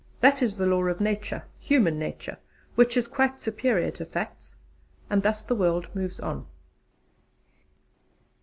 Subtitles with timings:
[0.19, 2.39] That is a law of nature human nature
[2.73, 4.55] which is quite superior to facts;
[5.11, 6.47] and thus the world moves on.